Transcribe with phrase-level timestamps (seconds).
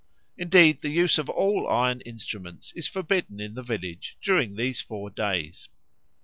[0.35, 5.11] Indeed the use of all iron instruments is forbidden in the village during these four
[5.11, 5.69] days.